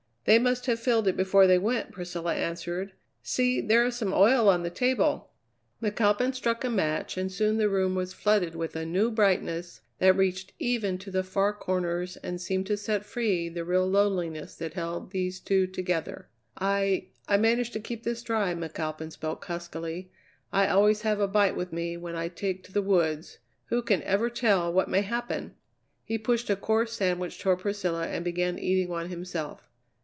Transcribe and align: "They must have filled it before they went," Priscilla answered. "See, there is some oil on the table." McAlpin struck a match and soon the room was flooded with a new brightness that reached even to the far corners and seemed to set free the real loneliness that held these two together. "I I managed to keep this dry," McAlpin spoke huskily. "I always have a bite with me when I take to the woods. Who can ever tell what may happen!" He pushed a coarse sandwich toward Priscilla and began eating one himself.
"They 0.25 0.37
must 0.37 0.67
have 0.67 0.79
filled 0.79 1.07
it 1.07 1.17
before 1.17 1.47
they 1.47 1.57
went," 1.57 1.91
Priscilla 1.91 2.35
answered. 2.35 2.93
"See, 3.23 3.59
there 3.59 3.83
is 3.85 3.95
some 3.95 4.13
oil 4.13 4.47
on 4.49 4.61
the 4.61 4.69
table." 4.69 5.31
McAlpin 5.81 6.35
struck 6.35 6.63
a 6.63 6.69
match 6.69 7.17
and 7.17 7.31
soon 7.31 7.57
the 7.57 7.67
room 7.67 7.95
was 7.95 8.13
flooded 8.13 8.53
with 8.53 8.75
a 8.75 8.85
new 8.85 9.09
brightness 9.09 9.81
that 9.97 10.15
reached 10.15 10.53
even 10.59 10.99
to 10.99 11.09
the 11.09 11.23
far 11.23 11.53
corners 11.53 12.17
and 12.17 12.39
seemed 12.39 12.67
to 12.67 12.77
set 12.77 13.03
free 13.03 13.49
the 13.49 13.65
real 13.65 13.87
loneliness 13.87 14.55
that 14.57 14.75
held 14.75 15.09
these 15.09 15.39
two 15.39 15.65
together. 15.65 16.29
"I 16.55 17.07
I 17.27 17.37
managed 17.37 17.73
to 17.73 17.79
keep 17.79 18.03
this 18.03 18.21
dry," 18.21 18.53
McAlpin 18.53 19.11
spoke 19.11 19.43
huskily. 19.45 20.11
"I 20.53 20.67
always 20.67 21.01
have 21.01 21.19
a 21.19 21.27
bite 21.27 21.55
with 21.57 21.73
me 21.73 21.97
when 21.97 22.15
I 22.15 22.27
take 22.27 22.63
to 22.65 22.71
the 22.71 22.83
woods. 22.83 23.39
Who 23.65 23.81
can 23.81 24.03
ever 24.03 24.29
tell 24.29 24.71
what 24.71 24.87
may 24.87 25.01
happen!" 25.01 25.55
He 26.03 26.19
pushed 26.19 26.51
a 26.51 26.55
coarse 26.55 26.93
sandwich 26.93 27.39
toward 27.39 27.57
Priscilla 27.59 28.05
and 28.05 28.23
began 28.23 28.59
eating 28.59 28.87
one 28.87 29.09
himself. 29.09 29.67